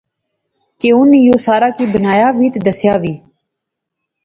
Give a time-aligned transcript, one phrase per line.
[0.79, 3.13] کہ انیں یو سارا کی بنایا وی تہ دسیا وی